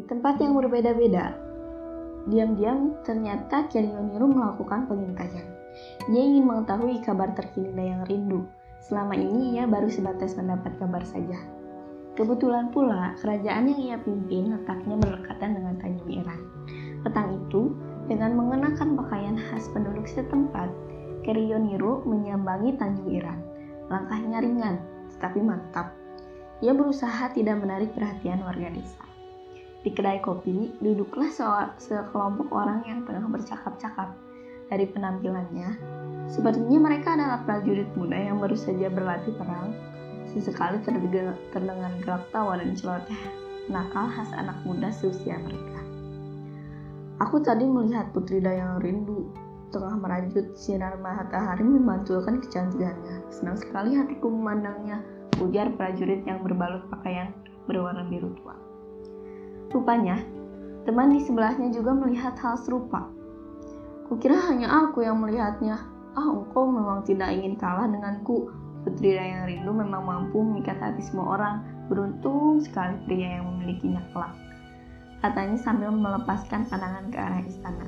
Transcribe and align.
Di 0.00 0.08
tempat 0.08 0.40
yang 0.40 0.56
berbeda-beda, 0.56 1.36
diam-diam 2.24 2.96
ternyata 3.04 3.68
Kiryoniru 3.68 4.32
melakukan 4.32 4.88
pengintaian. 4.88 5.44
Dia 6.08 6.22
ingin 6.24 6.48
mengetahui 6.48 7.04
kabar 7.04 7.36
terkini 7.36 7.68
Dayang 7.76 8.08
Rindu. 8.08 8.48
Selama 8.80 9.12
ini 9.12 9.60
ia 9.60 9.68
baru 9.68 9.92
sebatas 9.92 10.40
mendapat 10.40 10.72
kabar 10.80 11.04
saja. 11.04 11.36
Kebetulan 12.16 12.72
pula, 12.72 13.12
kerajaan 13.20 13.68
yang 13.76 13.80
ia 13.92 13.96
pimpin 14.00 14.56
letaknya 14.56 14.96
berdekatan 14.96 15.60
dengan 15.60 15.76
Tanjung 15.76 16.08
Iran. 16.16 16.40
Petang 17.04 17.36
itu, 17.36 17.76
dengan 18.08 18.40
mengenakan 18.40 18.96
pakaian 19.04 19.36
khas 19.36 19.68
penduduk 19.68 20.08
setempat, 20.08 20.72
Kiryoniru 21.28 22.08
menyambangi 22.08 22.72
Tanjung 22.80 23.12
Iran. 23.12 23.36
Langkahnya 23.92 24.40
ringan, 24.40 24.80
tetapi 25.12 25.44
mantap. 25.44 25.92
Ia 26.64 26.72
berusaha 26.72 27.36
tidak 27.36 27.60
menarik 27.60 27.92
perhatian 27.92 28.40
warga 28.40 28.72
desa. 28.72 29.09
Di 29.80 29.88
kedai 29.88 30.20
kopi, 30.20 30.76
duduklah 30.76 31.32
sekelompok 31.80 32.52
orang 32.52 32.84
yang 32.84 33.00
tengah 33.08 33.24
bercakap-cakap. 33.32 34.12
Dari 34.68 34.86
penampilannya, 34.86 35.68
sepertinya 36.28 36.78
mereka 36.78 37.16
adalah 37.16 37.42
prajurit 37.42 37.88
muda 37.96 38.14
yang 38.14 38.38
baru 38.38 38.54
saja 38.54 38.92
berlatih 38.92 39.34
perang. 39.40 39.72
Sesekali 40.30 40.78
terdengar, 40.84 41.34
terdengar 41.50 41.90
gelak 42.04 42.28
tawa 42.30 42.60
dan 42.60 42.76
celoteh 42.76 43.18
nakal 43.66 44.06
khas 44.14 44.30
anak 44.36 44.60
muda 44.62 44.94
seusia 44.94 45.40
mereka. 45.42 45.80
Aku 47.24 47.42
tadi 47.42 47.66
melihat 47.66 48.14
Putri 48.14 48.38
Dayang 48.38 48.78
Rindu 48.78 49.32
tengah 49.74 49.96
merajut 49.98 50.54
sinar 50.54 50.98
matahari 51.02 51.66
memantulkan 51.66 52.42
kecantikannya. 52.44 53.26
Senang 53.32 53.58
sekali 53.58 53.98
hatiku 53.98 54.30
memandangnya, 54.30 55.02
ujar 55.40 55.72
prajurit 55.74 56.22
yang 56.28 56.44
berbalut 56.46 56.86
pakaian 56.94 57.34
berwarna 57.66 58.06
biru 58.06 58.30
tua. 58.38 58.69
Rupanya, 59.70 60.18
teman 60.82 61.14
di 61.14 61.22
sebelahnya 61.22 61.70
juga 61.70 61.94
melihat 61.94 62.34
hal 62.42 62.58
serupa. 62.58 63.06
Kukira 64.10 64.34
hanya 64.50 64.66
aku 64.66 65.06
yang 65.06 65.22
melihatnya. 65.22 65.78
Ah, 66.18 66.26
engkau 66.26 66.66
memang 66.66 67.06
tidak 67.06 67.30
ingin 67.30 67.54
kalah 67.54 67.86
denganku. 67.86 68.50
Putri 68.82 69.14
Dayang 69.14 69.46
Rindu 69.46 69.70
memang 69.70 70.02
mampu 70.02 70.42
memikat 70.42 70.74
hati 70.82 71.06
semua 71.06 71.38
orang. 71.38 71.54
Beruntung 71.86 72.58
sekali 72.58 72.98
pria 73.06 73.38
yang 73.38 73.46
memilikinya 73.46 74.02
kelak. 74.10 74.34
Katanya 75.22 75.54
sambil 75.62 75.94
melepaskan 75.94 76.66
pandangan 76.66 77.06
ke 77.14 77.18
arah 77.22 77.42
istana. 77.46 77.86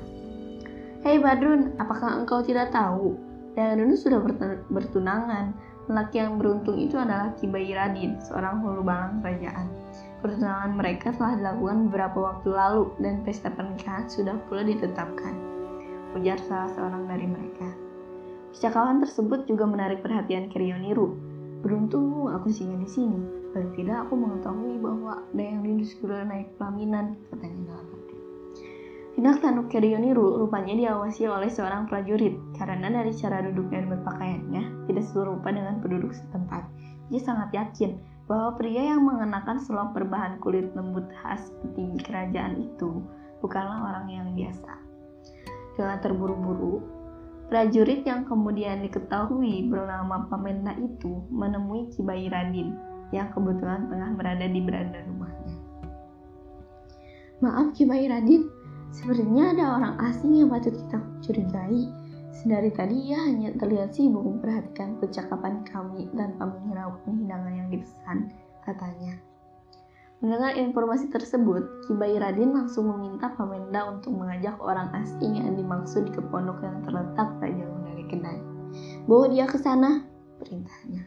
Hei 1.03 1.19
Badrun, 1.19 1.75
apakah 1.83 2.23
engkau 2.23 2.39
tidak 2.39 2.71
tahu? 2.71 3.19
Dayang 3.59 3.83
Rindu 3.83 3.99
sudah 3.99 4.23
bertunangan. 4.71 5.51
Lelaki 5.91 6.15
yang 6.19 6.39
beruntung 6.39 6.79
itu 6.79 6.95
adalah 6.95 7.35
Kibai 7.35 7.71
Radin, 7.75 8.15
seorang 8.23 8.63
hulu 8.63 8.87
balang 8.87 9.19
kerajaan. 9.19 9.67
Pertunangan 10.23 10.79
mereka 10.79 11.11
telah 11.11 11.35
dilakukan 11.35 11.91
beberapa 11.91 12.19
waktu 12.31 12.49
lalu 12.55 12.83
dan 13.03 13.19
pesta 13.27 13.51
pernikahan 13.51 14.07
sudah 14.07 14.39
pula 14.47 14.63
ditetapkan. 14.63 15.35
Ujar 16.15 16.39
salah 16.47 16.71
seorang 16.71 17.03
dari 17.11 17.27
mereka. 17.27 17.67
Percakapan 18.55 19.03
tersebut 19.03 19.49
juga 19.49 19.65
menarik 19.67 19.99
perhatian 19.99 20.47
Kiryoniru. 20.47 21.17
Beruntung 21.59 22.31
aku 22.31 22.47
singgah 22.51 22.79
di 22.79 22.87
sini. 22.87 23.19
Paling 23.51 23.71
tidak 23.75 24.07
aku 24.07 24.13
mengetahui 24.19 24.75
bahwa 24.83 25.23
ada 25.29 25.43
yang 25.43 25.63
segera 25.85 26.27
naik 26.27 26.55
pelaminan, 26.57 27.15
katanya. 27.31 27.62
Tindak 29.23 29.39
tanduk 29.39 29.71
Kiryoniru 29.71 30.35
rupanya 30.35 30.75
diawasi 30.75 31.31
oleh 31.31 31.47
seorang 31.47 31.87
prajurit 31.87 32.35
karena 32.59 32.91
dari 32.91 33.15
cara 33.15 33.39
duduk 33.39 33.71
dan 33.71 33.87
berpakaiannya 33.87 34.83
tidak 34.91 35.05
serupa 35.07 35.47
dengan 35.47 35.79
penduduk 35.79 36.11
setempat. 36.11 36.67
Dia 37.07 37.23
sangat 37.23 37.55
yakin 37.55 38.03
bahwa 38.27 38.59
pria 38.59 38.83
yang 38.91 39.07
mengenakan 39.07 39.63
selop 39.63 39.95
berbahan 39.95 40.43
kulit 40.43 40.75
lembut 40.75 41.07
khas 41.23 41.55
petinggi 41.63 42.03
kerajaan 42.03 42.67
itu 42.67 42.99
bukanlah 43.39 43.95
orang 43.95 44.11
yang 44.11 44.27
biasa. 44.35 44.75
Dengan 45.79 46.03
terburu-buru, 46.03 46.83
prajurit 47.47 48.03
yang 48.03 48.27
kemudian 48.27 48.83
diketahui 48.83 49.71
bernama 49.71 50.27
Pamenda 50.27 50.75
itu 50.75 51.23
menemui 51.31 51.87
Kibai 51.95 52.27
Radin 52.27 52.75
yang 53.15 53.31
kebetulan 53.31 53.87
tengah 53.87 54.19
berada 54.19 54.51
di 54.51 54.59
beranda 54.59 54.99
rumahnya. 55.07 55.55
Maaf 57.39 57.71
Kibai 57.71 58.11
Radin, 58.11 58.62
sepertinya 58.93 59.51
ada 59.57 59.65
orang 59.81 59.95
asing 60.05 60.37
yang 60.37 60.53
patut 60.53 60.77
kita 60.77 61.01
curigai 61.25 61.89
Sedari 62.33 62.73
tadi 62.73 63.13
ia 63.13 63.29
hanya 63.29 63.53
terlihat 63.53 63.93
sibuk 63.93 64.25
memperhatikan 64.25 64.97
percakapan 64.97 65.61
kami 65.69 66.09
tanpa 66.17 66.49
menghiraukan 66.49 67.13
hidangan 67.21 67.53
yang 67.53 67.69
dipesan, 67.69 68.33
katanya. 68.65 69.21
Mendengar 70.17 70.57
informasi 70.57 71.13
tersebut, 71.13 71.85
Kibai 71.85 72.17
Radin 72.17 72.57
langsung 72.57 72.89
meminta 72.89 73.29
Pamenda 73.37 73.85
untuk 73.85 74.17
mengajak 74.17 74.57
orang 74.57 74.89
asing 74.97 75.37
yang 75.37 75.53
dimaksud 75.53 76.09
ke 76.09 76.25
pondok 76.33 76.57
yang 76.65 76.81
terletak 76.81 77.37
tak 77.37 77.51
jauh 77.53 77.79
dari 77.85 78.03
kedai. 78.09 78.39
Bawa 79.05 79.29
dia 79.29 79.45
ke 79.45 79.61
sana, 79.61 80.01
perintahnya. 80.41 81.05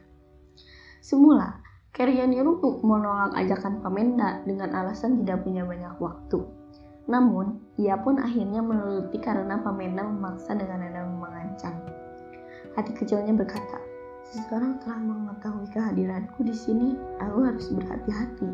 Semula, 1.02 1.58
Karyaniru 1.90 2.62
menolak 2.86 3.34
ajakan 3.34 3.82
Pamenda 3.82 4.46
dengan 4.46 4.70
alasan 4.78 5.18
tidak 5.18 5.42
punya 5.42 5.66
banyak 5.66 5.98
waktu. 5.98 6.55
Namun, 7.06 7.62
ia 7.78 7.94
pun 8.02 8.18
akhirnya 8.18 8.58
menuruti 8.58 9.22
karena 9.22 9.62
Pamenda 9.62 10.02
memaksa 10.02 10.58
dengan 10.58 10.82
nada 10.82 11.06
mengancam. 11.06 11.74
Hati 12.74 12.92
kecilnya 12.92 13.30
berkata, 13.32 13.78
Seseorang 14.26 14.82
telah 14.82 14.98
mengetahui 14.98 15.70
kehadiranku 15.70 16.42
di 16.42 16.50
sini, 16.50 16.98
aku 17.22 17.46
harus 17.46 17.70
berhati-hati. 17.70 18.50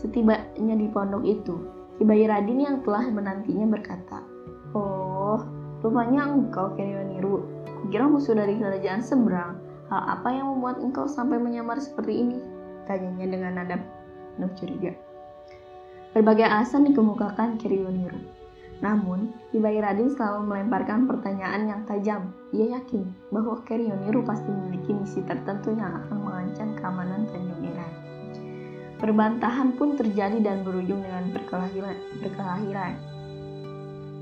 Setibanya 0.00 0.74
di 0.80 0.88
pondok 0.88 1.20
itu, 1.28 1.56
Kibai 2.00 2.24
Radin 2.24 2.64
yang 2.64 2.80
telah 2.80 3.04
menantinya 3.12 3.68
berkata, 3.68 4.24
Oh, 4.72 5.44
rupanya 5.84 6.32
engkau 6.32 6.72
Kiryoniru. 6.72 7.44
Kukira 7.84 8.08
musuh 8.08 8.32
dari 8.32 8.56
kerajaan 8.56 9.04
seberang. 9.04 9.60
Hal 9.92 10.16
apa 10.16 10.32
yang 10.32 10.48
membuat 10.48 10.80
engkau 10.80 11.04
sampai 11.04 11.36
menyamar 11.36 11.76
seperti 11.76 12.24
ini? 12.24 12.38
Tanyanya 12.88 13.26
dengan 13.28 13.52
nada 13.60 13.76
penuh 14.32 14.48
curiga. 14.56 15.09
Berbagai 16.10 16.42
alasan 16.42 16.90
dikemukakan 16.90 17.54
Kiryoniru. 17.54 18.18
Namun, 18.82 19.30
Hibai 19.54 19.78
Radin 19.78 20.10
selalu 20.10 20.42
melemparkan 20.42 21.06
pertanyaan 21.06 21.68
yang 21.70 21.80
tajam. 21.86 22.34
Ia 22.50 22.80
yakin 22.80 23.06
bahwa 23.30 23.60
Kiryoniru 23.62 24.26
pasti 24.26 24.50
memiliki 24.50 24.90
misi 24.90 25.22
tertentu 25.22 25.70
yang 25.70 26.02
akan 26.02 26.18
mengancam 26.18 26.74
keamanan 26.80 27.28
Tanjung 27.30 27.62
Iran. 27.62 27.92
Perbantahan 28.98 29.76
pun 29.78 29.94
terjadi 29.94 30.42
dan 30.42 30.66
berujung 30.66 30.98
dengan 30.98 31.30
perkelahiran. 31.30 31.96
perkelahiran. 32.24 32.94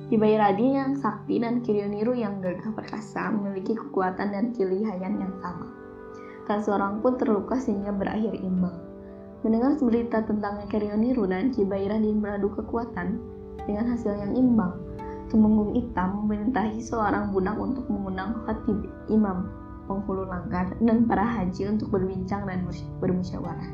Hibai 0.08 0.34
Radin 0.40 0.72
yang 0.76 0.92
sakti 0.96 1.40
dan 1.40 1.64
Kiryoniru 1.64 2.12
yang 2.12 2.44
gagah 2.44 2.72
perkasa 2.76 3.32
memiliki 3.32 3.76
kekuatan 3.76 4.28
dan 4.32 4.52
kelihayan 4.52 5.20
yang 5.20 5.34
sama. 5.40 5.72
Tak 6.44 6.64
seorang 6.64 7.00
pun 7.00 7.16
terluka 7.16 7.60
sehingga 7.60 7.92
berakhir 7.92 8.36
imbang. 8.40 8.87
Mendengar 9.46 9.78
berita 9.78 10.18
tentang 10.26 10.58
dan 10.66 11.54
Radin 11.86 12.18
beradu 12.18 12.50
kekuatan 12.58 13.22
dengan 13.70 13.86
hasil 13.94 14.18
yang 14.18 14.34
imbang, 14.34 14.74
Tumenggung 15.30 15.78
Hitam 15.78 16.24
memerintahi 16.24 16.82
seorang 16.82 17.30
budak 17.30 17.54
untuk 17.54 17.86
mengundang 17.86 18.34
khatib 18.42 18.82
imam, 19.06 19.46
penghulu 19.86 20.26
langgar, 20.26 20.74
dan 20.82 21.06
para 21.06 21.22
haji 21.22 21.70
untuk 21.70 21.92
berbincang 21.94 22.50
dan 22.50 22.66
bermusyawarah. 22.98 23.70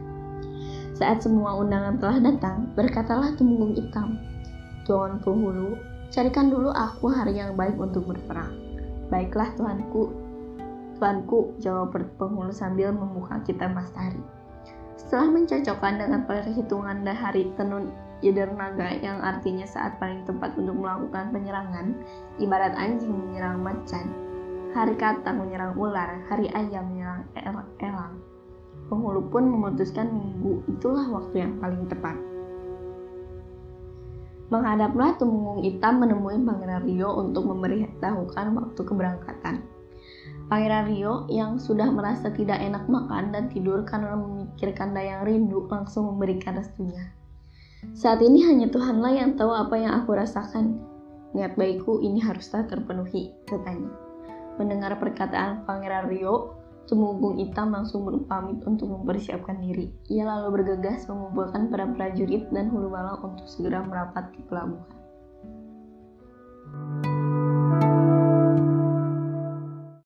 Saat 0.93 1.25
semua 1.25 1.57
undangan 1.57 1.97
telah 1.97 2.19
datang, 2.21 2.69
berkatalah 2.77 3.33
Tumenggung 3.39 3.73
Hitam, 3.73 4.21
Tuan 4.85 5.17
penghulu, 5.25 5.81
carikan 6.13 6.53
dulu 6.53 6.69
aku 6.77 7.09
hari 7.09 7.41
yang 7.41 7.57
baik 7.57 7.81
untuk 7.81 8.05
berperang. 8.05 8.53
Baiklah 9.09 9.49
Tuanku, 9.57 10.13
Tuanku, 11.01 11.57
jawab 11.57 11.97
penghulu 12.21 12.53
sambil 12.53 12.93
membuka 12.93 13.41
kitab 13.49 13.73
Mastari. 13.73 14.44
Setelah 15.15 15.31
mencocokkan 15.31 15.95
dengan 16.03 16.27
perhitungan 16.27 17.07
hari 17.07 17.47
tenun 17.55 17.95
naga 18.59 18.99
yang 18.99 19.23
artinya 19.23 19.63
saat 19.63 19.95
paling 20.03 20.27
tepat 20.27 20.59
untuk 20.59 20.75
melakukan 20.75 21.31
penyerangan, 21.31 21.95
ibarat 22.43 22.75
anjing 22.75 23.15
menyerang 23.15 23.63
macan, 23.63 24.11
hari 24.75 24.99
katak 24.99 25.39
menyerang 25.39 25.79
ular, 25.79 26.19
hari 26.27 26.51
ayam 26.51 26.91
menyerang 26.91 27.23
elang. 27.79 28.19
Penghulu 28.91 29.31
pun 29.31 29.47
memutuskan 29.55 30.11
minggu 30.11 30.67
itulah 30.67 31.07
waktu 31.07 31.47
yang 31.47 31.63
paling 31.63 31.87
tepat. 31.87 32.19
Menghadaplah 34.51 35.15
Tumenggung 35.15 35.63
Hitam 35.63 36.03
menemui 36.03 36.43
Pangeran 36.43 36.91
Rio 36.91 37.23
untuk 37.23 37.47
memberitahukan 37.55 38.47
waktu 38.51 38.81
keberangkatan. 38.83 39.63
Pangeran 40.45 40.93
Rio 40.93 41.25
yang 41.33 41.57
sudah 41.57 41.89
merasa 41.89 42.29
tidak 42.29 42.61
enak 42.61 42.85
makan 42.85 43.33
dan 43.33 43.49
tidur 43.49 43.81
karena 43.89 44.13
memikirkan 44.13 44.93
Dayang 44.93 45.25
Rindu 45.25 45.65
langsung 45.73 46.13
memberikan 46.13 46.61
restunya. 46.61 47.09
Saat 47.97 48.21
ini 48.21 48.45
hanya 48.45 48.69
Tuhanlah 48.69 49.13
yang 49.13 49.37
tahu 49.41 49.53
apa 49.53 49.77
yang 49.77 49.93
aku 50.05 50.13
rasakan. 50.13 50.81
Niat 51.33 51.57
baikku 51.57 51.99
ini 52.05 52.21
haruslah 52.21 52.69
terpenuhi, 52.69 53.33
katanya. 53.49 53.91
Mendengar 54.61 54.95
perkataan 55.01 55.67
Pangeran 55.67 56.07
Rio, 56.13 56.55
Tumenggung 56.85 57.41
Hitam 57.41 57.73
langsung 57.73 58.05
berpamit 58.05 58.61
untuk 58.69 58.93
mempersiapkan 58.93 59.57
diri. 59.65 59.89
Ia 60.13 60.29
lalu 60.29 60.61
bergegas 60.61 61.09
mengumpulkan 61.09 61.73
para 61.73 61.89
prajurit 61.89 62.53
dan 62.53 62.69
hulu 62.69 62.93
malang 62.93 63.19
untuk 63.25 63.49
segera 63.49 63.81
merapat 63.81 64.29
ke 64.37 64.41
pelabuhan. 64.45 64.93